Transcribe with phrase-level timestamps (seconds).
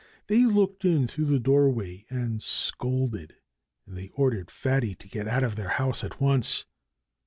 [0.25, 3.35] They looked in through their doorway and scolded.
[3.85, 6.65] And they ordered Fatty to get out of their house at once.